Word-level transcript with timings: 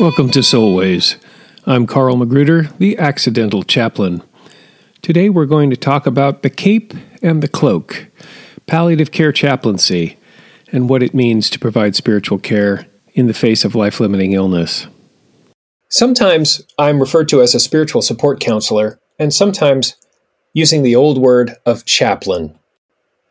Welcome 0.00 0.30
to 0.30 0.40
Soulways. 0.40 1.16
I'm 1.66 1.84
Carl 1.84 2.16
Magruder, 2.16 2.70
the 2.78 2.96
accidental 2.98 3.64
chaplain. 3.64 4.22
Today 5.02 5.28
we're 5.28 5.44
going 5.44 5.70
to 5.70 5.76
talk 5.76 6.06
about 6.06 6.42
the 6.44 6.50
cape 6.50 6.94
and 7.20 7.42
the 7.42 7.48
cloak, 7.48 8.06
palliative 8.68 9.10
care 9.10 9.32
chaplaincy, 9.32 10.16
and 10.70 10.88
what 10.88 11.02
it 11.02 11.14
means 11.14 11.50
to 11.50 11.58
provide 11.58 11.96
spiritual 11.96 12.38
care 12.38 12.86
in 13.14 13.26
the 13.26 13.34
face 13.34 13.64
of 13.64 13.74
life 13.74 13.98
limiting 13.98 14.34
illness. 14.34 14.86
Sometimes 15.90 16.62
I'm 16.78 17.00
referred 17.00 17.28
to 17.30 17.42
as 17.42 17.56
a 17.56 17.60
spiritual 17.60 18.02
support 18.02 18.38
counselor, 18.38 19.00
and 19.18 19.34
sometimes 19.34 19.96
using 20.54 20.84
the 20.84 20.94
old 20.94 21.18
word 21.18 21.56
of 21.66 21.84
chaplain. 21.84 22.56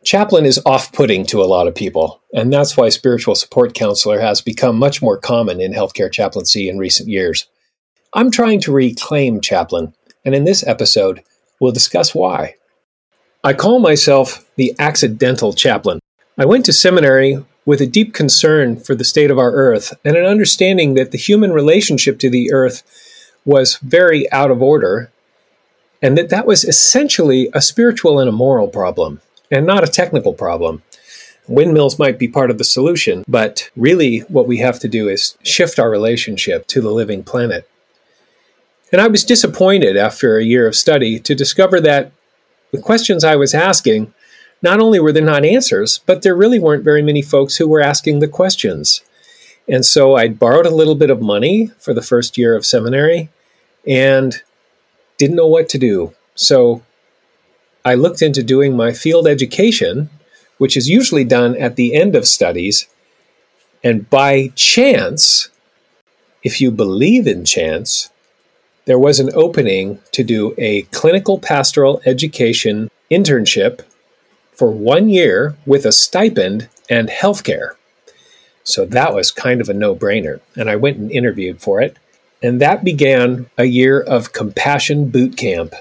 Chaplain 0.08 0.46
is 0.46 0.58
off 0.64 0.90
putting 0.90 1.26
to 1.26 1.42
a 1.42 1.44
lot 1.44 1.68
of 1.68 1.74
people, 1.74 2.22
and 2.32 2.50
that's 2.50 2.78
why 2.78 2.88
spiritual 2.88 3.34
support 3.34 3.74
counselor 3.74 4.18
has 4.18 4.40
become 4.40 4.78
much 4.78 5.02
more 5.02 5.18
common 5.18 5.60
in 5.60 5.74
healthcare 5.74 6.10
chaplaincy 6.10 6.66
in 6.66 6.78
recent 6.78 7.10
years. 7.10 7.46
I'm 8.14 8.30
trying 8.30 8.58
to 8.62 8.72
reclaim 8.72 9.42
chaplain, 9.42 9.92
and 10.24 10.34
in 10.34 10.44
this 10.44 10.66
episode, 10.66 11.22
we'll 11.60 11.72
discuss 11.72 12.14
why. 12.14 12.54
I 13.44 13.52
call 13.52 13.80
myself 13.80 14.46
the 14.56 14.74
accidental 14.78 15.52
chaplain. 15.52 16.00
I 16.38 16.46
went 16.46 16.64
to 16.64 16.72
seminary 16.72 17.44
with 17.66 17.82
a 17.82 17.86
deep 17.86 18.14
concern 18.14 18.80
for 18.80 18.94
the 18.94 19.04
state 19.04 19.30
of 19.30 19.38
our 19.38 19.52
earth 19.52 19.92
and 20.06 20.16
an 20.16 20.24
understanding 20.24 20.94
that 20.94 21.10
the 21.10 21.18
human 21.18 21.52
relationship 21.52 22.18
to 22.20 22.30
the 22.30 22.50
earth 22.50 22.82
was 23.44 23.76
very 23.82 24.24
out 24.32 24.50
of 24.50 24.62
order, 24.62 25.12
and 26.00 26.16
that 26.16 26.30
that 26.30 26.46
was 26.46 26.64
essentially 26.64 27.50
a 27.52 27.60
spiritual 27.60 28.18
and 28.18 28.30
a 28.30 28.32
moral 28.32 28.68
problem 28.68 29.20
and 29.50 29.66
not 29.66 29.84
a 29.84 29.90
technical 29.90 30.32
problem. 30.32 30.82
Windmills 31.46 31.98
might 31.98 32.18
be 32.18 32.28
part 32.28 32.50
of 32.50 32.58
the 32.58 32.64
solution, 32.64 33.24
but 33.26 33.70
really 33.74 34.20
what 34.20 34.46
we 34.46 34.58
have 34.58 34.78
to 34.80 34.88
do 34.88 35.08
is 35.08 35.36
shift 35.42 35.78
our 35.78 35.90
relationship 35.90 36.66
to 36.66 36.80
the 36.80 36.90
living 36.90 37.24
planet. 37.24 37.68
And 38.92 39.00
I 39.00 39.08
was 39.08 39.24
disappointed 39.24 39.96
after 39.96 40.36
a 40.36 40.44
year 40.44 40.66
of 40.66 40.76
study 40.76 41.18
to 41.20 41.34
discover 41.34 41.80
that 41.80 42.12
the 42.70 42.80
questions 42.80 43.24
I 43.24 43.36
was 43.36 43.54
asking, 43.54 44.12
not 44.62 44.80
only 44.80 45.00
were 45.00 45.12
there 45.12 45.24
not 45.24 45.44
answers, 45.44 46.00
but 46.04 46.22
there 46.22 46.34
really 46.34 46.58
weren't 46.58 46.84
very 46.84 47.02
many 47.02 47.22
folks 47.22 47.56
who 47.56 47.68
were 47.68 47.80
asking 47.80 48.18
the 48.18 48.28
questions. 48.28 49.02
And 49.68 49.84
so 49.84 50.16
I 50.16 50.28
borrowed 50.28 50.66
a 50.66 50.74
little 50.74 50.94
bit 50.94 51.10
of 51.10 51.20
money 51.20 51.70
for 51.78 51.94
the 51.94 52.02
first 52.02 52.36
year 52.36 52.56
of 52.56 52.66
seminary 52.66 53.28
and 53.86 54.34
didn't 55.18 55.36
know 55.36 55.46
what 55.46 55.68
to 55.70 55.78
do. 55.78 56.14
So 56.34 56.82
I 57.84 57.94
looked 57.94 58.22
into 58.22 58.42
doing 58.42 58.76
my 58.76 58.92
field 58.92 59.26
education, 59.26 60.10
which 60.58 60.76
is 60.76 60.88
usually 60.88 61.24
done 61.24 61.56
at 61.56 61.76
the 61.76 61.94
end 61.94 62.14
of 62.14 62.26
studies. 62.26 62.86
And 63.82 64.08
by 64.10 64.48
chance, 64.54 65.48
if 66.42 66.60
you 66.60 66.70
believe 66.70 67.26
in 67.26 67.44
chance, 67.44 68.10
there 68.86 68.98
was 68.98 69.20
an 69.20 69.30
opening 69.34 70.00
to 70.12 70.24
do 70.24 70.54
a 70.58 70.82
clinical 70.82 71.38
pastoral 71.38 72.00
education 72.06 72.90
internship 73.10 73.82
for 74.52 74.70
one 74.70 75.08
year 75.08 75.56
with 75.66 75.84
a 75.84 75.92
stipend 75.92 76.68
and 76.90 77.08
healthcare. 77.08 77.72
So 78.64 78.84
that 78.86 79.14
was 79.14 79.30
kind 79.30 79.60
of 79.60 79.68
a 79.68 79.74
no 79.74 79.94
brainer. 79.94 80.40
And 80.56 80.68
I 80.68 80.76
went 80.76 80.98
and 80.98 81.10
interviewed 81.10 81.60
for 81.60 81.80
it. 81.80 81.96
And 82.42 82.60
that 82.60 82.84
began 82.84 83.48
a 83.56 83.64
year 83.64 84.00
of 84.00 84.32
compassion 84.32 85.10
boot 85.10 85.36
camp 85.36 85.74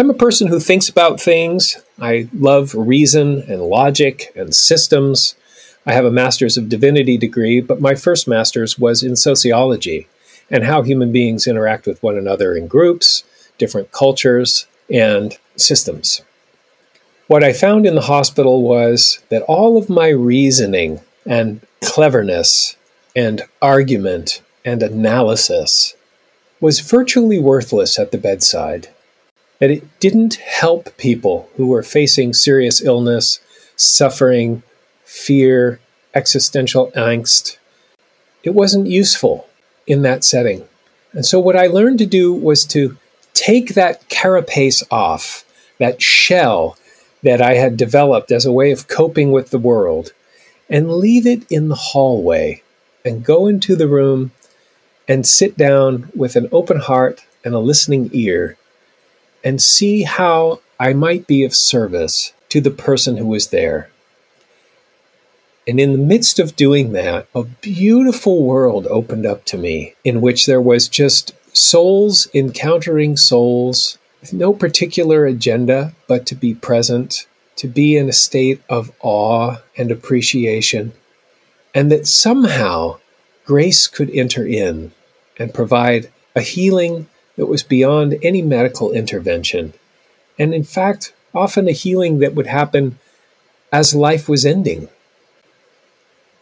I'm 0.00 0.08
a 0.08 0.14
person 0.14 0.46
who 0.48 0.58
thinks 0.58 0.88
about 0.88 1.20
things. 1.20 1.76
I 2.00 2.26
love 2.32 2.74
reason 2.74 3.42
and 3.42 3.60
logic 3.60 4.32
and 4.34 4.54
systems. 4.54 5.34
I 5.84 5.92
have 5.92 6.06
a 6.06 6.10
master's 6.10 6.56
of 6.56 6.70
divinity 6.70 7.18
degree, 7.18 7.60
but 7.60 7.82
my 7.82 7.94
first 7.94 8.26
master's 8.26 8.78
was 8.78 9.02
in 9.02 9.14
sociology 9.14 10.08
and 10.50 10.64
how 10.64 10.80
human 10.80 11.12
beings 11.12 11.46
interact 11.46 11.86
with 11.86 12.02
one 12.02 12.16
another 12.16 12.56
in 12.56 12.66
groups, 12.66 13.24
different 13.58 13.92
cultures, 13.92 14.66
and 14.90 15.36
systems. 15.56 16.22
What 17.26 17.44
I 17.44 17.52
found 17.52 17.84
in 17.84 17.94
the 17.94 18.00
hospital 18.00 18.62
was 18.62 19.22
that 19.28 19.42
all 19.42 19.76
of 19.76 19.90
my 19.90 20.08
reasoning 20.08 21.00
and 21.26 21.60
cleverness 21.84 22.74
and 23.14 23.42
argument 23.60 24.40
and 24.64 24.82
analysis 24.82 25.94
was 26.58 26.80
virtually 26.80 27.38
worthless 27.38 27.98
at 27.98 28.12
the 28.12 28.18
bedside 28.18 28.88
that 29.60 29.70
it 29.70 30.00
didn't 30.00 30.34
help 30.34 30.96
people 30.96 31.48
who 31.56 31.68
were 31.68 31.82
facing 31.82 32.32
serious 32.32 32.82
illness, 32.82 33.38
suffering, 33.76 34.62
fear, 35.04 35.78
existential 36.14 36.90
angst. 36.96 37.58
It 38.42 38.54
wasn't 38.54 38.86
useful 38.86 39.46
in 39.86 40.02
that 40.02 40.24
setting. 40.24 40.66
And 41.12 41.24
so, 41.24 41.38
what 41.38 41.56
I 41.56 41.66
learned 41.66 41.98
to 41.98 42.06
do 42.06 42.32
was 42.32 42.64
to 42.66 42.96
take 43.34 43.74
that 43.74 44.08
carapace 44.08 44.82
off, 44.90 45.44
that 45.78 46.00
shell 46.00 46.76
that 47.22 47.42
I 47.42 47.54
had 47.54 47.76
developed 47.76 48.32
as 48.32 48.46
a 48.46 48.52
way 48.52 48.70
of 48.70 48.88
coping 48.88 49.30
with 49.30 49.50
the 49.50 49.58
world, 49.58 50.12
and 50.68 50.92
leave 50.92 51.26
it 51.26 51.50
in 51.50 51.68
the 51.68 51.74
hallway 51.74 52.62
and 53.04 53.24
go 53.24 53.46
into 53.46 53.76
the 53.76 53.88
room 53.88 54.30
and 55.08 55.26
sit 55.26 55.56
down 55.56 56.10
with 56.14 56.36
an 56.36 56.48
open 56.52 56.78
heart 56.78 57.24
and 57.44 57.54
a 57.54 57.58
listening 57.58 58.10
ear 58.12 58.56
and 59.42 59.60
see 59.60 60.02
how 60.02 60.60
I 60.78 60.92
might 60.92 61.26
be 61.26 61.44
of 61.44 61.54
service 61.54 62.32
to 62.50 62.60
the 62.60 62.70
person 62.70 63.16
who 63.16 63.26
was 63.26 63.48
there. 63.48 63.90
And 65.66 65.78
in 65.78 65.92
the 65.92 65.98
midst 65.98 66.38
of 66.38 66.56
doing 66.56 66.92
that, 66.92 67.28
a 67.34 67.44
beautiful 67.44 68.42
world 68.42 68.86
opened 68.88 69.26
up 69.26 69.44
to 69.46 69.58
me 69.58 69.94
in 70.04 70.20
which 70.20 70.46
there 70.46 70.60
was 70.60 70.88
just 70.88 71.32
souls 71.56 72.28
encountering 72.34 73.16
souls 73.16 73.98
with 74.20 74.32
no 74.32 74.52
particular 74.52 75.26
agenda 75.26 75.92
but 76.06 76.26
to 76.26 76.34
be 76.34 76.54
present, 76.54 77.26
to 77.56 77.68
be 77.68 77.96
in 77.96 78.08
a 78.08 78.12
state 78.12 78.60
of 78.68 78.90
awe 79.00 79.56
and 79.76 79.90
appreciation, 79.90 80.92
and 81.74 81.90
that 81.92 82.06
somehow 82.06 82.98
grace 83.44 83.86
could 83.86 84.10
enter 84.10 84.46
in 84.46 84.92
and 85.38 85.54
provide 85.54 86.10
a 86.34 86.40
healing 86.40 87.06
that 87.36 87.46
was 87.46 87.62
beyond 87.62 88.18
any 88.22 88.42
medical 88.42 88.92
intervention, 88.92 89.72
and 90.38 90.54
in 90.54 90.64
fact, 90.64 91.12
often 91.34 91.68
a 91.68 91.72
healing 91.72 92.18
that 92.18 92.34
would 92.34 92.46
happen 92.46 92.98
as 93.72 93.94
life 93.94 94.28
was 94.28 94.44
ending. 94.44 94.88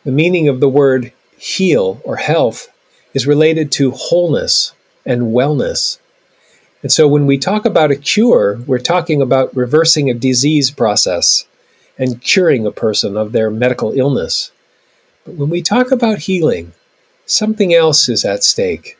The 0.04 0.12
meaning 0.12 0.48
of 0.48 0.60
the 0.60 0.68
word 0.68 1.12
heal 1.36 2.00
or 2.04 2.16
health 2.16 2.68
is 3.14 3.26
related 3.26 3.70
to 3.72 3.90
wholeness 3.90 4.72
and 5.04 5.34
wellness. 5.34 5.98
And 6.82 6.92
so 6.92 7.08
when 7.08 7.26
we 7.26 7.38
talk 7.38 7.64
about 7.64 7.90
a 7.90 7.96
cure, 7.96 8.60
we're 8.66 8.78
talking 8.78 9.20
about 9.20 9.54
reversing 9.56 10.08
a 10.08 10.14
disease 10.14 10.70
process 10.70 11.44
and 11.98 12.22
curing 12.22 12.66
a 12.66 12.70
person 12.70 13.16
of 13.16 13.32
their 13.32 13.50
medical 13.50 13.92
illness. 13.92 14.52
But 15.24 15.34
when 15.34 15.50
we 15.50 15.62
talk 15.62 15.90
about 15.90 16.20
healing, 16.20 16.72
something 17.26 17.74
else 17.74 18.08
is 18.08 18.24
at 18.24 18.44
stake. 18.44 18.97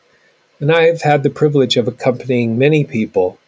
And 0.59 0.71
I 0.71 0.83
have 0.83 1.01
had 1.03 1.23
the 1.23 1.29
privilege 1.29 1.77
of 1.77 1.87
accompanying 1.87 2.57
many 2.57 2.83
people 2.83 3.39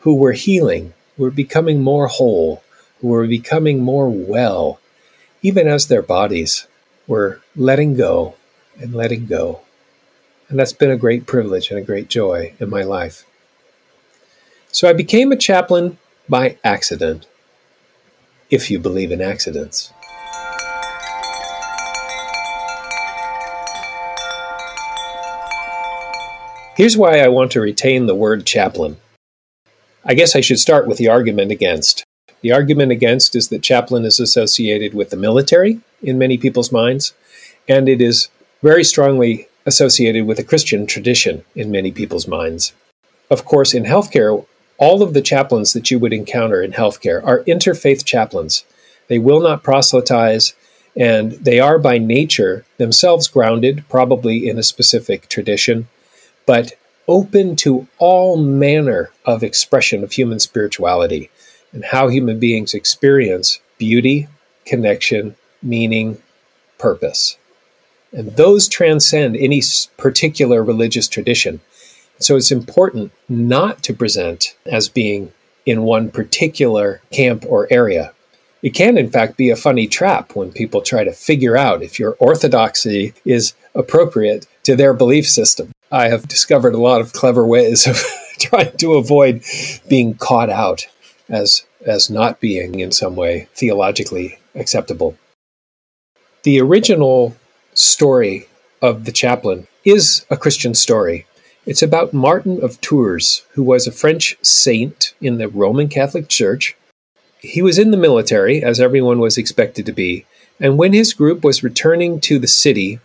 who 0.00 0.16
were 0.16 0.32
healing, 0.32 0.92
who 1.16 1.24
were 1.24 1.30
becoming 1.30 1.82
more 1.82 2.08
whole, 2.08 2.62
who 3.00 3.08
were 3.08 3.26
becoming 3.26 3.80
more 3.80 4.08
well, 4.08 4.80
even 5.42 5.68
as 5.68 5.86
their 5.86 6.02
bodies 6.02 6.66
were 7.06 7.40
letting 7.54 7.96
go 7.96 8.34
and 8.80 8.94
letting 8.94 9.26
go. 9.26 9.60
And 10.48 10.58
that's 10.58 10.72
been 10.72 10.90
a 10.90 10.96
great 10.96 11.26
privilege 11.26 11.70
and 11.70 11.78
a 11.78 11.84
great 11.84 12.08
joy 12.08 12.54
in 12.58 12.68
my 12.68 12.82
life. 12.82 13.24
So 14.72 14.88
I 14.88 14.92
became 14.92 15.30
a 15.30 15.36
chaplain 15.36 15.98
by 16.28 16.56
accident, 16.64 17.26
if 18.50 18.70
you 18.70 18.78
believe 18.78 19.12
in 19.12 19.20
accidents. 19.20 19.92
Here's 26.82 26.96
why 26.96 27.20
I 27.20 27.28
want 27.28 27.52
to 27.52 27.60
retain 27.60 28.06
the 28.06 28.14
word 28.16 28.44
chaplain. 28.44 28.96
I 30.04 30.14
guess 30.14 30.34
I 30.34 30.40
should 30.40 30.58
start 30.58 30.88
with 30.88 30.98
the 30.98 31.08
argument 31.08 31.52
against. 31.52 32.02
The 32.40 32.50
argument 32.50 32.90
against 32.90 33.36
is 33.36 33.50
that 33.50 33.62
chaplain 33.62 34.04
is 34.04 34.18
associated 34.18 34.92
with 34.92 35.10
the 35.10 35.16
military 35.16 35.78
in 36.02 36.18
many 36.18 36.36
people's 36.36 36.72
minds, 36.72 37.14
and 37.68 37.88
it 37.88 38.00
is 38.00 38.30
very 38.64 38.82
strongly 38.82 39.46
associated 39.64 40.26
with 40.26 40.40
a 40.40 40.42
Christian 40.42 40.84
tradition 40.84 41.44
in 41.54 41.70
many 41.70 41.92
people's 41.92 42.26
minds. 42.26 42.72
Of 43.30 43.44
course, 43.44 43.74
in 43.74 43.84
healthcare, 43.84 44.44
all 44.76 45.04
of 45.04 45.14
the 45.14 45.22
chaplains 45.22 45.74
that 45.74 45.92
you 45.92 46.00
would 46.00 46.12
encounter 46.12 46.64
in 46.64 46.72
healthcare 46.72 47.24
are 47.24 47.44
interfaith 47.44 48.04
chaplains. 48.04 48.64
They 49.06 49.20
will 49.20 49.38
not 49.38 49.62
proselytize, 49.62 50.54
and 50.96 51.30
they 51.30 51.60
are 51.60 51.78
by 51.78 51.98
nature 51.98 52.64
themselves 52.78 53.28
grounded, 53.28 53.84
probably 53.88 54.48
in 54.48 54.58
a 54.58 54.64
specific 54.64 55.28
tradition, 55.28 55.86
but 56.52 56.74
open 57.08 57.56
to 57.56 57.88
all 57.96 58.36
manner 58.36 59.10
of 59.24 59.42
expression 59.42 60.04
of 60.04 60.12
human 60.12 60.38
spirituality 60.38 61.30
and 61.72 61.82
how 61.82 62.08
human 62.08 62.38
beings 62.38 62.74
experience 62.74 63.58
beauty, 63.78 64.28
connection, 64.66 65.34
meaning, 65.62 66.20
purpose. 66.76 67.38
And 68.12 68.36
those 68.36 68.68
transcend 68.68 69.34
any 69.34 69.62
particular 69.96 70.62
religious 70.62 71.08
tradition. 71.08 71.62
So 72.18 72.36
it's 72.36 72.52
important 72.52 73.12
not 73.30 73.82
to 73.84 73.94
present 73.94 74.54
as 74.66 74.90
being 74.90 75.32
in 75.64 75.84
one 75.84 76.10
particular 76.10 77.00
camp 77.10 77.46
or 77.48 77.66
area. 77.70 78.12
It 78.60 78.74
can, 78.74 78.98
in 78.98 79.10
fact, 79.10 79.38
be 79.38 79.48
a 79.48 79.56
funny 79.56 79.86
trap 79.86 80.36
when 80.36 80.52
people 80.52 80.82
try 80.82 81.02
to 81.02 81.12
figure 81.12 81.56
out 81.56 81.82
if 81.82 81.98
your 81.98 82.14
orthodoxy 82.18 83.14
is 83.24 83.54
appropriate 83.74 84.46
to 84.64 84.76
their 84.76 84.92
belief 84.92 85.26
system. 85.26 85.72
I 85.92 86.08
have 86.08 86.26
discovered 86.26 86.74
a 86.74 86.80
lot 86.80 87.02
of 87.02 87.12
clever 87.12 87.46
ways 87.46 87.86
of 87.86 88.02
trying 88.38 88.74
to 88.78 88.94
avoid 88.94 89.44
being 89.88 90.14
caught 90.14 90.48
out 90.48 90.86
as, 91.28 91.66
as 91.84 92.08
not 92.08 92.40
being 92.40 92.80
in 92.80 92.92
some 92.92 93.14
way 93.14 93.48
theologically 93.54 94.38
acceptable. 94.54 95.18
The 96.44 96.60
original 96.60 97.36
story 97.74 98.48
of 98.80 99.04
the 99.04 99.12
chaplain 99.12 99.68
is 99.84 100.24
a 100.30 100.36
Christian 100.38 100.74
story. 100.74 101.26
It's 101.66 101.82
about 101.82 102.14
Martin 102.14 102.64
of 102.64 102.80
Tours, 102.80 103.44
who 103.52 103.62
was 103.62 103.86
a 103.86 103.92
French 103.92 104.36
saint 104.42 105.12
in 105.20 105.36
the 105.36 105.48
Roman 105.48 105.88
Catholic 105.88 106.28
Church. 106.28 106.74
He 107.38 107.60
was 107.60 107.78
in 107.78 107.90
the 107.90 107.96
military, 107.98 108.64
as 108.64 108.80
everyone 108.80 109.18
was 109.18 109.36
expected 109.36 109.84
to 109.86 109.92
be, 109.92 110.24
and 110.58 110.78
when 110.78 110.94
his 110.94 111.12
group 111.12 111.44
was 111.44 111.62
returning 111.62 112.18
to 112.20 112.38
the 112.38 112.48
city, 112.48 112.98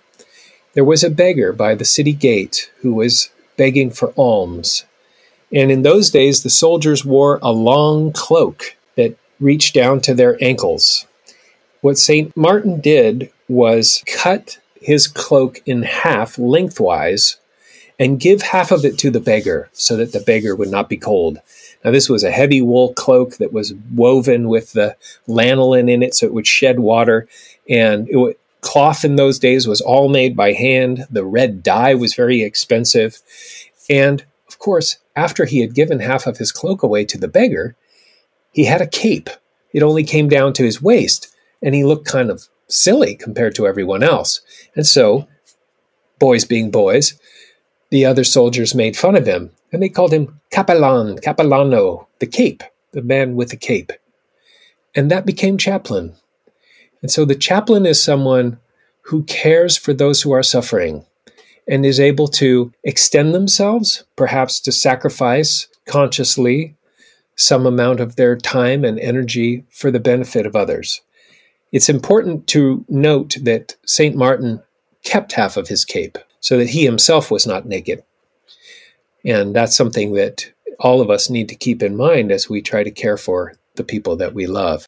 there 0.78 0.86
was 0.86 1.04
a 1.04 1.10
beggar 1.10 1.52
by 1.52 1.74
the 1.74 1.84
city 1.84 2.14
gate 2.14 2.72
who 2.82 2.94
was 2.94 3.32
begging 3.58 3.90
for 3.90 4.14
alms. 4.16 4.86
And 5.52 5.72
in 5.72 5.82
those 5.82 6.12
days, 6.12 6.44
the 6.44 6.52
soldiers 6.52 7.04
wore 7.04 7.40
a 7.42 7.52
long 7.52 8.14
cloak 8.14 8.76
that 8.96 9.18
reached 9.40 9.74
down 9.74 10.02
to 10.02 10.14
their 10.14 10.38
ankles. 10.40 11.08
What 11.82 11.98
St. 11.98 12.38
Martin 12.38 12.80
did 12.80 13.32
was 13.50 14.04
cut 14.06 14.60
his 14.80 15.08
cloak 15.08 15.64
in 15.66 15.82
half 15.82 16.38
lengthwise 16.38 17.38
and 17.98 18.20
give 18.20 18.44
half 18.44 18.72
of 18.72 18.86
it 18.86 19.00
to 19.00 19.10
the 19.10 19.20
beggar 19.20 19.70
so 19.74 19.96
that 19.96 20.12
the 20.14 20.20
beggar 20.20 20.56
would 20.56 20.70
not 20.70 20.90
be 20.90 20.98
cold. 20.98 21.40
Now, 21.84 21.90
this 21.90 22.08
was 22.08 22.24
a 22.24 22.30
heavy 22.30 22.62
wool 22.62 22.94
cloak 22.94 23.38
that 23.38 23.52
was 23.52 23.74
woven 23.96 24.48
with 24.48 24.74
the 24.74 24.96
lanolin 25.28 25.90
in 25.90 26.04
it 26.04 26.14
so 26.14 26.28
it 26.28 26.36
would 26.36 26.46
shed 26.46 26.80
water. 26.80 27.28
And 27.68 28.08
it 28.10 28.18
would, 28.18 28.36
cloth 28.68 29.06
in 29.06 29.16
those 29.16 29.40
days 29.40 29.66
was 29.66 29.80
all 29.80 30.10
made 30.10 30.36
by 30.36 30.52
hand. 30.52 31.08
The 31.10 31.26
red 31.26 31.64
dye 31.64 31.96
was 31.96 32.14
very 32.14 32.42
expensive. 32.42 33.22
And 33.90 34.26
of 34.50 34.60
course, 34.60 34.98
after 35.16 35.46
he 35.46 35.62
had 35.62 35.74
given 35.74 36.02
half 36.02 36.28
of 36.28 36.38
his 36.38 36.52
cloak 36.52 36.84
away 36.84 37.06
to 37.06 37.18
the 37.18 37.30
beggar, 37.30 37.78
he 38.52 38.66
had 38.66 38.82
a 38.82 38.88
cape. 38.88 39.30
It 39.72 39.84
only 39.84 40.04
came 40.04 40.28
down 40.28 40.52
to 40.54 40.64
his 40.64 40.82
waist, 40.82 41.34
and 41.62 41.74
he 41.74 41.86
looked 41.86 42.08
kind 42.08 42.30
of 42.30 42.50
silly 42.68 43.16
compared 43.16 43.56
to 43.56 43.68
everyone 43.68 44.04
else. 44.04 44.42
And 44.76 44.86
so, 44.86 45.28
boys 46.20 46.44
being 46.44 46.70
boys, 46.70 47.18
the 47.90 48.06
other 48.06 48.26
soldiers 48.26 48.76
made 48.76 48.98
fun 48.98 49.16
of 49.16 49.26
him, 49.26 49.52
and 49.72 49.82
they 49.82 49.90
called 49.90 50.12
him 50.12 50.42
Capellan, 50.52 51.20
Capellano, 51.22 52.08
the 52.20 52.28
cape, 52.28 52.64
the 52.92 53.02
man 53.02 53.36
with 53.36 53.50
the 53.50 53.58
cape. 53.58 53.94
And 54.94 55.10
that 55.10 55.26
became 55.26 55.58
chaplain. 55.58 56.16
And 57.02 57.12
so 57.12 57.26
the 57.26 57.36
chaplain 57.36 57.86
is 57.86 58.02
someone 58.02 58.60
who 59.02 59.24
cares 59.24 59.78
for 59.78 59.94
those 59.94 60.22
who 60.22 60.32
are 60.32 60.44
suffering 60.44 61.06
and 61.68 61.86
is 61.86 62.00
able 62.00 62.28
to 62.28 62.72
extend 62.84 63.34
themselves, 63.34 64.04
perhaps 64.16 64.60
to 64.62 64.72
sacrifice 64.72 65.68
consciously 65.86 66.76
some 67.36 67.66
amount 67.66 68.00
of 68.00 68.16
their 68.16 68.36
time 68.36 68.84
and 68.84 69.00
energy 69.00 69.66
for 69.70 69.92
the 69.92 70.00
benefit 70.00 70.46
of 70.46 70.56
others. 70.56 71.02
It's 71.72 71.90
important 71.90 72.48
to 72.48 72.86
note 72.90 73.38
that 73.42 73.76
St. 73.86 74.16
Martin 74.16 74.62
kept 75.04 75.34
half 75.34 75.58
of 75.58 75.68
his 75.68 75.86
cape 75.86 76.18
so 76.40 76.58
that 76.58 76.70
he 76.70 76.86
himself 76.86 77.30
was 77.30 77.46
not 77.46 77.66
naked. 77.66 78.04
And 79.24 79.56
that's 79.56 79.76
something 79.76 80.14
that 80.14 80.52
all 80.80 81.02
of 81.02 81.10
us 81.10 81.30
need 81.30 81.50
to 81.50 81.56
keep 81.56 81.84
in 81.84 81.96
mind 81.96 82.32
as 82.32 82.50
we 82.50 82.62
try 82.62 82.84
to 82.84 82.92
care 82.92 83.18
for 83.18 83.54
the 83.76 83.84
people 83.84 84.16
that 84.18 84.34
we 84.34 84.48
love. 84.48 84.86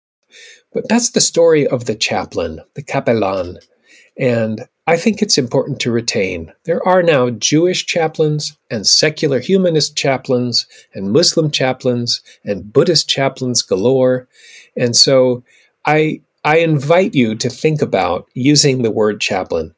But 0.71 0.88
that's 0.88 1.12
the 1.12 1.21
story 1.21 1.68
of 1.68 1.86
the 1.86 1.95
chaplain, 1.95 2.62
the 2.75 2.83
capellan. 2.83 3.60
And 4.18 4.68
I 4.86 4.98
think 4.98 5.21
it's 5.21 5.38
important 5.38 5.80
to 5.81 5.92
retain. 5.92 6.51
There 6.66 6.86
are 6.88 7.04
now 7.04 7.30
Jewish 7.30 7.86
chaplains 7.86 8.57
and 8.69 8.86
secular 8.86 9.39
humanist 9.39 9.95
chaplains 9.95 10.68
and 10.94 11.12
Muslim 11.12 11.51
chaplains 11.51 12.21
and 12.44 12.71
Buddhist 12.74 13.07
chaplains 13.07 13.62
galore. 13.62 14.27
And 14.75 14.95
so 14.95 15.44
I 15.86 16.21
I 16.44 16.57
invite 16.57 17.13
you 17.16 17.36
to 17.36 17.50
think 17.50 17.81
about 17.81 18.27
using 18.33 18.81
the 18.81 18.92
word 18.92 19.19
chaplain. 19.21 19.75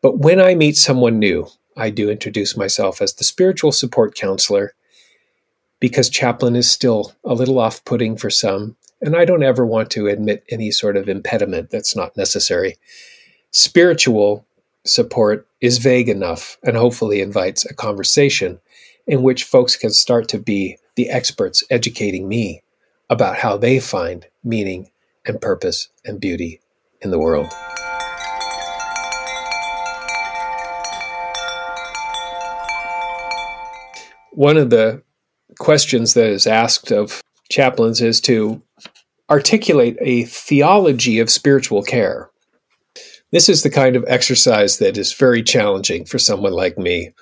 But 0.00 0.18
when 0.18 0.40
I 0.40 0.54
meet 0.54 0.76
someone 0.76 1.18
new, 1.18 1.48
I 1.76 1.90
do 1.90 2.10
introduce 2.10 2.56
myself 2.56 3.00
as 3.00 3.14
the 3.14 3.24
spiritual 3.24 3.72
support 3.72 4.14
counselor 4.14 4.74
because 5.80 6.08
chaplain 6.08 6.54
is 6.54 6.70
still 6.70 7.14
a 7.24 7.34
little 7.34 7.58
off 7.58 7.84
putting 7.84 8.16
for 8.16 8.30
some, 8.30 8.76
and 9.02 9.16
I 9.16 9.24
don't 9.24 9.42
ever 9.42 9.66
want 9.66 9.90
to 9.90 10.06
admit 10.06 10.44
any 10.48 10.70
sort 10.70 10.96
of 10.96 11.08
impediment 11.08 11.70
that's 11.70 11.96
not 11.96 12.16
necessary. 12.16 12.76
Spiritual 13.50 14.46
support 14.84 15.46
is 15.60 15.78
vague 15.78 16.08
enough 16.08 16.56
and 16.62 16.76
hopefully 16.76 17.20
invites 17.20 17.64
a 17.64 17.74
conversation 17.74 18.60
in 19.08 19.22
which 19.22 19.42
folks 19.42 19.74
can 19.74 19.90
start 19.90 20.28
to 20.28 20.38
be 20.38 20.78
the 20.94 21.10
experts 21.10 21.64
educating 21.68 22.28
me 22.28 22.62
about 23.10 23.36
how 23.36 23.56
they 23.56 23.80
find 23.80 24.26
meaning 24.44 24.88
and 25.26 25.40
purpose 25.40 25.88
and 26.04 26.20
beauty 26.20 26.60
in 27.00 27.10
the 27.10 27.18
world. 27.18 27.52
One 34.30 34.56
of 34.56 34.70
the 34.70 35.02
questions 35.58 36.14
that 36.14 36.28
is 36.28 36.46
asked 36.46 36.92
of 36.92 37.20
chaplains 37.50 38.00
is 38.00 38.20
to 38.22 38.62
articulate 39.32 39.96
a 40.02 40.24
theology 40.24 41.18
of 41.18 41.30
spiritual 41.30 41.82
care. 41.82 42.28
This 43.30 43.48
is 43.48 43.62
the 43.62 43.70
kind 43.70 43.96
of 43.96 44.04
exercise 44.06 44.76
that 44.76 44.98
is 44.98 45.14
very 45.14 45.42
challenging 45.42 46.04
for 46.04 46.18
someone 46.18 46.52
like 46.52 46.76
me. 46.76 47.14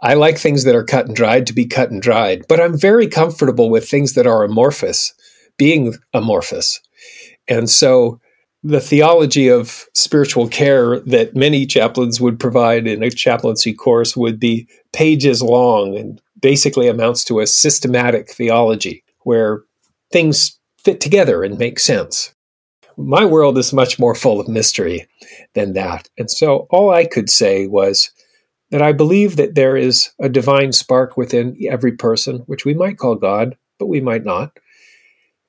I 0.00 0.14
like 0.14 0.38
things 0.38 0.64
that 0.64 0.74
are 0.74 0.84
cut 0.84 1.06
and 1.06 1.14
dried 1.14 1.46
to 1.48 1.52
be 1.52 1.66
cut 1.66 1.90
and 1.90 2.00
dried, 2.00 2.46
but 2.48 2.60
I'm 2.60 2.78
very 2.78 3.06
comfortable 3.06 3.68
with 3.68 3.86
things 3.86 4.14
that 4.14 4.26
are 4.26 4.42
amorphous 4.42 5.12
being 5.58 5.94
amorphous. 6.14 6.80
And 7.46 7.68
so 7.68 8.20
the 8.62 8.80
theology 8.80 9.48
of 9.48 9.84
spiritual 9.94 10.48
care 10.48 11.00
that 11.00 11.36
many 11.36 11.66
chaplains 11.66 12.22
would 12.22 12.40
provide 12.40 12.86
in 12.86 13.02
a 13.02 13.10
chaplaincy 13.10 13.74
course 13.74 14.16
would 14.16 14.40
be 14.40 14.66
pages 14.94 15.42
long 15.42 15.94
and 15.94 16.22
basically 16.40 16.88
amounts 16.88 17.22
to 17.24 17.40
a 17.40 17.46
systematic 17.46 18.30
theology 18.30 19.04
where 19.24 19.62
things 20.10 20.58
fit 20.84 21.00
together 21.00 21.42
and 21.42 21.58
make 21.58 21.78
sense. 21.78 22.34
My 22.96 23.24
world 23.24 23.58
is 23.58 23.72
much 23.72 23.98
more 23.98 24.14
full 24.14 24.38
of 24.38 24.48
mystery 24.48 25.06
than 25.54 25.72
that. 25.72 26.08
And 26.16 26.30
so 26.30 26.66
all 26.70 26.90
I 26.90 27.06
could 27.06 27.28
say 27.28 27.66
was 27.66 28.10
that 28.70 28.82
I 28.82 28.92
believe 28.92 29.36
that 29.36 29.54
there 29.54 29.76
is 29.76 30.10
a 30.20 30.28
divine 30.28 30.72
spark 30.72 31.16
within 31.16 31.56
every 31.68 31.92
person, 31.92 32.38
which 32.46 32.64
we 32.64 32.74
might 32.74 32.98
call 32.98 33.16
God, 33.16 33.56
but 33.78 33.86
we 33.86 34.00
might 34.00 34.24
not 34.24 34.56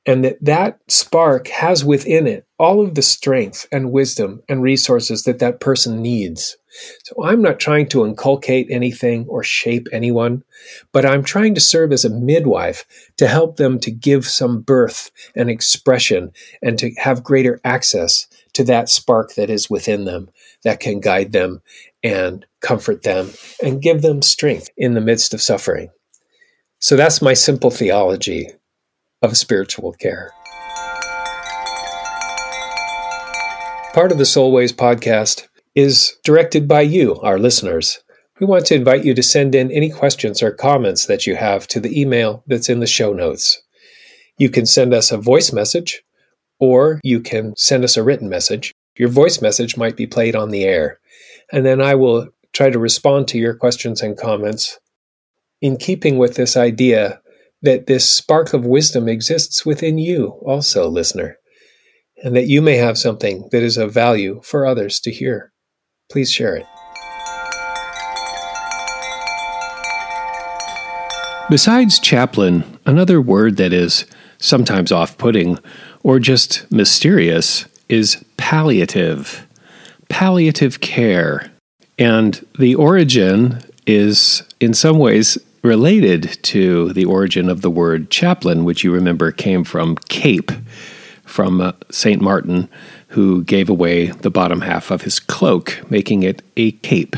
and 0.05 0.23
that 0.23 0.37
that 0.43 0.79
spark 0.87 1.47
has 1.47 1.83
within 1.83 2.27
it 2.27 2.45
all 2.57 2.81
of 2.81 2.95
the 2.95 3.01
strength 3.01 3.67
and 3.71 3.91
wisdom 3.91 4.41
and 4.47 4.61
resources 4.61 5.23
that 5.23 5.39
that 5.39 5.59
person 5.59 6.01
needs. 6.01 6.57
So 7.03 7.23
i'm 7.23 7.41
not 7.41 7.59
trying 7.59 7.87
to 7.89 8.05
inculcate 8.05 8.67
anything 8.69 9.25
or 9.27 9.43
shape 9.43 9.87
anyone 9.93 10.43
but 10.91 11.05
i'm 11.05 11.23
trying 11.23 11.55
to 11.55 11.61
serve 11.61 11.93
as 11.93 12.03
a 12.03 12.09
midwife 12.09 12.85
to 13.17 13.27
help 13.27 13.55
them 13.55 13.79
to 13.79 13.91
give 13.91 14.25
some 14.25 14.61
birth 14.61 15.09
and 15.35 15.49
expression 15.49 16.31
and 16.61 16.77
to 16.79 16.91
have 16.97 17.23
greater 17.23 17.61
access 17.63 18.27
to 18.55 18.63
that 18.65 18.89
spark 18.89 19.35
that 19.35 19.49
is 19.49 19.69
within 19.69 20.05
them 20.05 20.29
that 20.63 20.79
can 20.79 20.99
guide 20.99 21.31
them 21.31 21.61
and 22.03 22.45
comfort 22.61 23.03
them 23.03 23.31
and 23.63 23.81
give 23.81 24.01
them 24.01 24.21
strength 24.21 24.69
in 24.77 24.93
the 24.93 25.01
midst 25.01 25.33
of 25.33 25.41
suffering. 25.41 25.89
So 26.79 26.95
that's 26.95 27.21
my 27.21 27.33
simple 27.33 27.71
theology 27.71 28.49
of 29.25 29.35
spiritual 29.35 29.91
care. 29.93 30.31
Part 33.93 34.11
of 34.11 34.17
the 34.17 34.23
Soulways 34.23 34.71
podcast 34.71 35.47
is 35.73 36.15
directed 36.23 36.67
by 36.67 36.81
you, 36.81 37.19
our 37.21 37.39
listeners. 37.39 37.99
We 38.39 38.45
want 38.45 38.65
to 38.67 38.75
invite 38.75 39.03
you 39.03 39.13
to 39.13 39.23
send 39.23 39.55
in 39.55 39.71
any 39.71 39.89
questions 39.89 40.43
or 40.43 40.51
comments 40.51 41.07
that 41.07 41.25
you 41.25 41.35
have 41.35 41.67
to 41.69 41.79
the 41.79 41.99
email 41.99 42.43
that's 42.45 42.69
in 42.69 42.81
the 42.81 42.87
show 42.87 43.13
notes. 43.13 43.61
You 44.37 44.49
can 44.49 44.65
send 44.65 44.93
us 44.93 45.11
a 45.11 45.17
voice 45.17 45.51
message 45.51 46.03
or 46.59 46.99
you 47.03 47.19
can 47.19 47.55
send 47.55 47.83
us 47.83 47.97
a 47.97 48.03
written 48.03 48.29
message. 48.29 48.73
Your 48.97 49.09
voice 49.09 49.41
message 49.41 49.75
might 49.75 49.97
be 49.97 50.07
played 50.07 50.35
on 50.35 50.51
the 50.51 50.63
air, 50.63 50.99
and 51.51 51.65
then 51.65 51.81
I 51.81 51.95
will 51.95 52.29
try 52.53 52.69
to 52.69 52.79
respond 52.79 53.27
to 53.29 53.37
your 53.37 53.53
questions 53.53 54.01
and 54.01 54.17
comments 54.17 54.79
in 55.61 55.77
keeping 55.77 56.17
with 56.17 56.35
this 56.35 56.55
idea 56.55 57.21
that 57.65 57.87
this 57.87 58.09
spark 58.09 58.53
of 58.53 58.65
wisdom 58.65 59.09
exists 59.09 59.65
within 59.65 59.97
you 59.97 60.39
also, 60.45 60.87
listener, 60.87 61.37
and 62.23 62.35
that 62.35 62.47
you 62.47 62.61
may 62.61 62.77
have 62.77 62.97
something 62.97 63.49
that 63.51 63.63
is 63.63 63.77
of 63.77 63.91
value 63.91 64.39
for 64.43 64.65
others 64.65 64.99
to 65.01 65.11
hear. 65.11 65.51
please 66.09 66.31
share 66.31 66.55
it. 66.55 66.65
Besides 71.49 71.99
chaplain, 71.99 72.63
another 72.85 73.21
word 73.21 73.57
that 73.57 73.73
is 73.73 74.05
sometimes 74.37 74.91
off 74.91 75.17
putting 75.17 75.59
or 76.03 76.19
just 76.19 76.71
mysterious 76.71 77.65
is 77.89 78.23
palliative. 78.37 79.45
Palliative 80.09 80.79
care. 80.79 81.51
And 81.97 82.45
the 82.57 82.75
origin 82.75 83.63
is 83.87 84.43
in 84.59 84.73
some 84.73 84.97
ways 84.97 85.37
related 85.65 86.37
to 86.43 86.93
the 86.93 87.05
origin 87.05 87.49
of 87.49 87.61
the 87.61 87.69
word 87.69 88.11
chaplain, 88.11 88.63
which 88.63 88.83
you 88.83 88.91
remember 88.91 89.31
came 89.31 89.63
from 89.63 89.95
cape, 90.09 90.51
from 91.23 91.59
uh, 91.59 91.71
St. 91.89 92.21
Martin, 92.21 92.69
who 93.09 93.43
gave 93.43 93.69
away 93.69 94.07
the 94.07 94.29
bottom 94.29 94.61
half 94.61 94.91
of 94.91 95.01
his 95.01 95.19
cloak, 95.19 95.81
making 95.89 96.23
it 96.23 96.43
a 96.55 96.71
cape. 96.71 97.15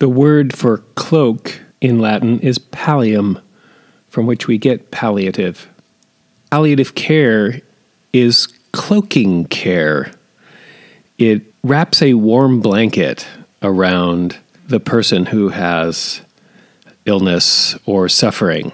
The 0.00 0.08
word 0.08 0.56
for 0.56 0.78
cloak 0.96 1.60
in 1.80 2.00
Latin 2.00 2.40
is 2.40 2.58
pallium, 2.58 3.40
from 4.08 4.26
which 4.26 4.48
we 4.48 4.58
get 4.58 4.90
palliative. 4.90 5.68
Palliative 6.50 6.94
care 6.94 7.60
is 8.12 8.48
cloaking 8.72 9.44
care. 9.46 10.10
It 11.18 11.42
wraps 11.62 12.02
a 12.02 12.14
warm 12.14 12.60
blanket 12.60 13.26
around 13.62 14.38
the 14.66 14.80
person 14.80 15.26
who 15.26 15.50
has 15.50 16.22
illness 17.06 17.76
or 17.86 18.08
suffering. 18.08 18.72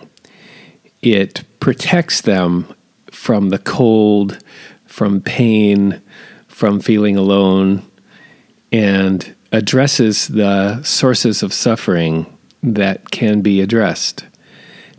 It 1.03 1.45
protects 1.61 2.21
them 2.21 2.75
from 3.11 3.51
the 3.51 3.59
cold, 3.59 4.39
from 4.87 5.21
pain, 5.21 6.03
from 6.49 6.81
feeling 6.81 7.17
alone, 7.17 7.83
and 8.73 9.35
addresses 9.53 10.29
the 10.29 10.83
sources 10.83 11.43
of 11.43 11.53
suffering 11.53 12.27
that 12.63 13.11
can 13.11 13.41
be 13.41 13.61
addressed. 13.61 14.25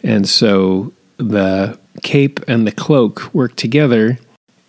And 0.03 0.27
so 0.27 0.93
the 1.17 1.77
cape 2.03 2.39
and 2.47 2.65
the 2.65 2.71
cloak 2.71 3.33
work 3.33 3.55
together 3.55 4.19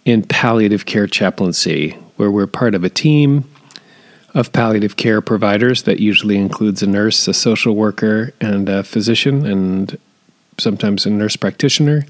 in 0.05 0.23
palliative 0.23 0.87
care 0.87 1.07
chaplaincy, 1.07 1.91
where 2.17 2.31
we're 2.31 2.47
part 2.47 2.75
of 2.75 2.85
a 2.85 2.91
team 2.91 3.45
of 4.35 4.53
palliative 4.53 4.97
care 4.97 5.21
providers 5.21 5.85
that 5.85 6.01
usually 6.01 6.37
includes 6.37 6.83
a 6.83 6.87
nurse, 6.87 7.27
a 7.29 7.35
social 7.35 7.75
worker, 7.75 8.33
and 8.41 8.69
a 8.69 8.83
physician, 8.83 9.47
and 9.47 9.99
sometimes 10.59 11.07
a 11.07 11.11
nurse 11.11 11.37
practitioner. 11.37 12.05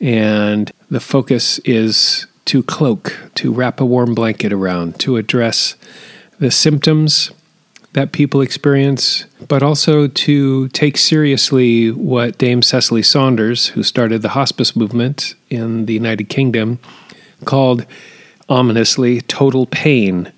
And 0.00 0.70
the 0.90 1.00
focus 1.00 1.58
is 1.60 2.26
to 2.46 2.62
cloak, 2.62 3.18
to 3.36 3.52
wrap 3.52 3.80
a 3.80 3.86
warm 3.86 4.14
blanket 4.14 4.52
around, 4.52 4.98
to 5.00 5.16
address 5.16 5.76
the 6.38 6.50
symptoms 6.50 7.30
that 7.92 8.12
people 8.12 8.40
experience, 8.40 9.26
but 9.48 9.62
also 9.62 10.08
to 10.08 10.68
take 10.68 10.96
seriously 10.96 11.90
what 11.90 12.38
Dame 12.38 12.62
Cicely 12.62 13.02
Saunders, 13.02 13.68
who 13.68 13.82
started 13.82 14.22
the 14.22 14.30
hospice 14.30 14.74
movement 14.74 15.34
in 15.50 15.86
the 15.86 15.92
United 15.92 16.28
Kingdom, 16.28 16.78
called 17.44 17.84
ominously 18.48 19.20
total 19.22 19.66
pain, 19.66 20.32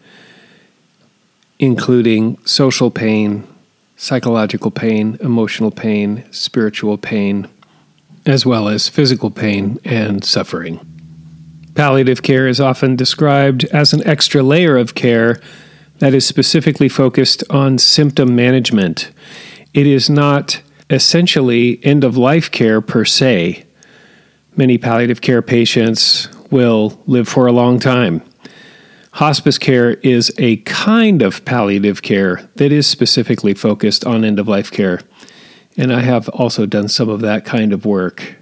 including 1.58 2.38
social 2.44 2.90
pain, 2.90 3.46
psychological 3.96 4.70
pain, 4.70 5.16
emotional 5.20 5.70
pain, 5.70 6.24
spiritual 6.30 6.98
pain, 6.98 7.48
as 8.26 8.44
well 8.44 8.68
as 8.68 8.88
physical 8.88 9.30
pain 9.30 9.78
and 9.84 10.24
suffering. 10.24 10.80
Palliative 11.74 12.22
care 12.22 12.46
is 12.46 12.60
often 12.60 12.96
described 12.96 13.64
as 13.66 13.92
an 13.92 14.06
extra 14.06 14.42
layer 14.42 14.76
of 14.76 14.94
care 14.94 15.40
that 15.98 16.14
is 16.14 16.26
specifically 16.26 16.88
focused 16.88 17.42
on 17.50 17.78
symptom 17.78 18.34
management. 18.34 19.10
It 19.72 19.86
is 19.86 20.08
not 20.08 20.60
essentially 20.90 21.84
end 21.84 22.04
of 22.04 22.16
life 22.16 22.50
care 22.50 22.80
per 22.80 23.04
se. 23.04 23.64
Many 24.56 24.78
palliative 24.78 25.20
care 25.20 25.42
patients 25.42 26.28
will 26.50 27.00
live 27.06 27.28
for 27.28 27.46
a 27.46 27.52
long 27.52 27.80
time. 27.80 28.22
Hospice 29.14 29.58
care 29.58 29.92
is 29.92 30.32
a 30.38 30.56
kind 30.56 31.22
of 31.22 31.44
palliative 31.44 32.02
care 32.02 32.48
that 32.56 32.72
is 32.72 32.84
specifically 32.84 33.54
focused 33.54 34.04
on 34.04 34.24
end 34.24 34.40
of 34.40 34.48
life 34.48 34.72
care. 34.72 35.02
And 35.76 35.92
I 35.92 36.00
have 36.00 36.28
also 36.30 36.66
done 36.66 36.88
some 36.88 37.08
of 37.08 37.20
that 37.20 37.44
kind 37.44 37.72
of 37.72 37.86
work. 37.86 38.34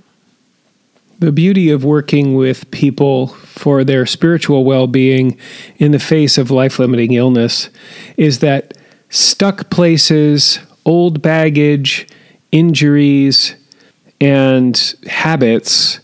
The 1.19 1.31
beauty 1.31 1.69
of 1.69 1.85
working 1.85 2.37
with 2.37 2.71
people 2.71 3.29
for 3.29 3.85
their 3.85 4.07
spiritual 4.07 4.65
well 4.65 4.87
being 4.87 5.39
in 5.77 5.93
the 5.93 5.99
face 5.99 6.39
of 6.39 6.51
life 6.51 6.79
limiting 6.79 7.13
illness 7.13 7.69
is 8.17 8.39
that 8.39 8.79
stuck 9.11 9.69
places, 9.69 10.59
old 10.87 11.21
baggage, 11.21 12.09
injuries, 12.51 13.57
and 14.23 14.95
habits 15.07 16.01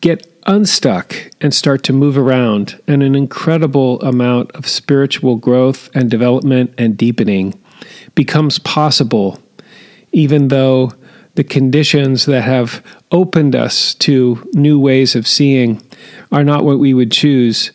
get 0.00 0.35
unstuck 0.46 1.14
and 1.40 1.52
start 1.52 1.82
to 1.84 1.92
move 1.92 2.16
around, 2.16 2.80
and 2.86 3.02
an 3.02 3.14
incredible 3.14 4.00
amount 4.00 4.50
of 4.52 4.66
spiritual 4.66 5.36
growth 5.36 5.90
and 5.94 6.10
development 6.10 6.72
and 6.78 6.96
deepening 6.96 7.60
becomes 8.14 8.58
possible, 8.60 9.40
even 10.12 10.48
though 10.48 10.92
the 11.34 11.44
conditions 11.44 12.26
that 12.26 12.42
have 12.42 12.82
opened 13.10 13.54
us 13.54 13.94
to 13.94 14.48
new 14.54 14.78
ways 14.78 15.14
of 15.14 15.26
seeing 15.26 15.82
are 16.32 16.44
not 16.44 16.64
what 16.64 16.78
we 16.78 16.94
would 16.94 17.12
choose. 17.12 17.72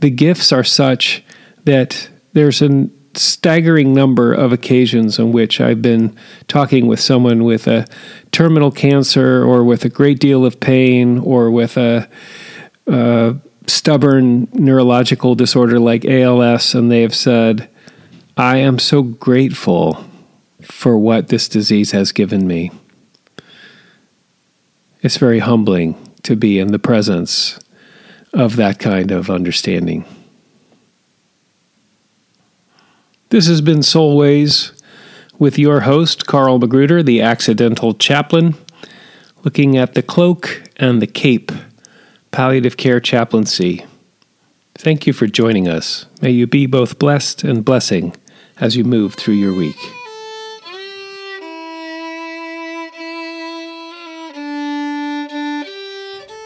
The 0.00 0.10
gifts 0.10 0.52
are 0.52 0.64
such 0.64 1.22
that 1.64 2.08
there's 2.32 2.60
a 2.60 2.88
staggering 3.16 3.94
number 3.94 4.32
of 4.32 4.52
occasions 4.52 5.18
on 5.18 5.32
which 5.32 5.60
I've 5.60 5.82
been 5.82 6.16
talking 6.48 6.86
with 6.86 7.00
someone 7.00 7.44
with 7.44 7.66
a 7.66 7.86
terminal 8.32 8.70
cancer 8.70 9.44
or 9.44 9.64
with 9.64 9.84
a 9.84 9.88
great 9.88 10.18
deal 10.18 10.44
of 10.44 10.60
pain 10.60 11.18
or 11.18 11.50
with 11.50 11.76
a, 11.76 12.08
a 12.86 13.36
stubborn 13.66 14.48
neurological 14.52 15.34
disorder 15.34 15.78
like 15.78 16.04
ALS, 16.04 16.74
and 16.74 16.90
they 16.90 17.02
have 17.02 17.14
said, 17.14 17.68
I 18.36 18.58
am 18.58 18.78
so 18.78 19.02
grateful 19.02 20.04
for 20.60 20.98
what 20.98 21.28
this 21.28 21.48
disease 21.48 21.92
has 21.92 22.12
given 22.12 22.46
me. 22.46 22.70
It's 25.02 25.18
very 25.18 25.40
humbling 25.40 25.96
to 26.22 26.34
be 26.34 26.58
in 26.58 26.72
the 26.72 26.78
presence 26.78 27.58
of 28.32 28.56
that 28.56 28.78
kind 28.78 29.10
of 29.10 29.30
understanding. 29.30 30.04
This 33.34 33.48
has 33.48 33.60
been 33.60 33.80
Soulways 33.80 34.70
with 35.40 35.58
your 35.58 35.80
host, 35.80 36.24
Carl 36.24 36.60
Magruder, 36.60 37.02
the 37.02 37.20
accidental 37.20 37.92
chaplain, 37.92 38.54
looking 39.42 39.76
at 39.76 39.94
the 39.94 40.04
cloak 40.04 40.62
and 40.76 41.02
the 41.02 41.08
cape, 41.08 41.50
palliative 42.30 42.76
care 42.76 43.00
chaplaincy. 43.00 43.86
Thank 44.76 45.08
you 45.08 45.12
for 45.12 45.26
joining 45.26 45.66
us. 45.66 46.06
May 46.22 46.30
you 46.30 46.46
be 46.46 46.66
both 46.66 47.00
blessed 47.00 47.42
and 47.42 47.64
blessing 47.64 48.14
as 48.60 48.76
you 48.76 48.84
move 48.84 49.14
through 49.14 49.34
your 49.34 49.52
week. 49.52 49.80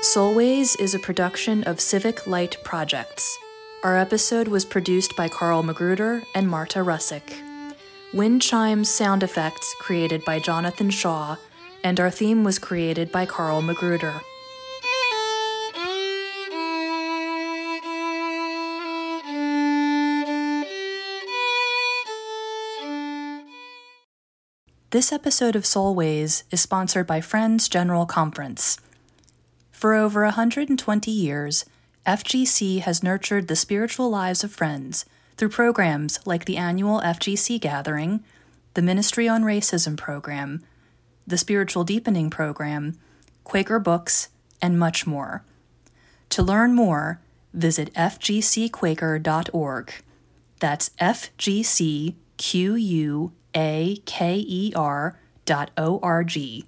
Soulways 0.00 0.80
is 0.80 0.94
a 0.94 0.98
production 0.98 1.64
of 1.64 1.82
Civic 1.82 2.26
Light 2.26 2.56
Projects. 2.64 3.38
Our 3.84 3.96
episode 3.96 4.48
was 4.48 4.64
produced 4.64 5.14
by 5.14 5.28
Carl 5.28 5.62
Magruder 5.62 6.24
and 6.34 6.48
Marta 6.48 6.80
Russick. 6.80 7.40
Wind 8.12 8.42
chimes 8.42 8.88
sound 8.88 9.22
effects 9.22 9.72
created 9.78 10.24
by 10.24 10.40
Jonathan 10.40 10.90
Shaw, 10.90 11.36
and 11.84 12.00
our 12.00 12.10
theme 12.10 12.42
was 12.42 12.58
created 12.58 13.12
by 13.12 13.24
Carl 13.24 13.62
Magruder. 13.62 14.20
This 24.90 25.12
episode 25.12 25.54
of 25.54 25.62
Soulways 25.62 26.42
is 26.50 26.60
sponsored 26.60 27.06
by 27.06 27.20
Friends 27.20 27.68
General 27.68 28.06
Conference. 28.06 28.80
For 29.70 29.94
over 29.94 30.24
120 30.24 31.12
years, 31.12 31.64
FGC 32.08 32.80
has 32.80 33.02
nurtured 33.02 33.48
the 33.48 33.54
spiritual 33.54 34.08
lives 34.08 34.42
of 34.42 34.50
friends 34.50 35.04
through 35.36 35.50
programs 35.50 36.18
like 36.24 36.46
the 36.46 36.56
annual 36.56 37.02
FGC 37.02 37.60
Gathering, 37.60 38.24
the 38.72 38.80
Ministry 38.80 39.28
on 39.28 39.42
Racism 39.42 39.94
program, 39.94 40.64
the 41.26 41.36
Spiritual 41.36 41.84
Deepening 41.84 42.30
program, 42.30 42.98
Quaker 43.44 43.78
Books, 43.78 44.30
and 44.62 44.78
much 44.78 45.06
more. 45.06 45.44
To 46.30 46.42
learn 46.42 46.74
more, 46.74 47.20
visit 47.52 47.92
fgcquaker.org. 47.92 49.92
That's 50.60 50.88
fgcquaker 50.98 52.14
dot 55.44 55.70
O 55.76 56.00
R 56.02 56.24
G. 56.24 56.64